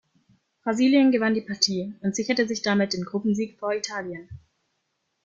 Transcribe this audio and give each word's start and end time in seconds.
Brasilien 0.63 1.11
gewann 1.11 1.35
die 1.35 1.41
Partie 1.43 1.93
und 2.01 2.15
sicherte 2.15 2.47
sich 2.47 2.63
damit 2.63 2.93
den 2.93 3.03
Gruppensieg 3.05 3.59
vor 3.59 3.71
Italien. 3.71 4.27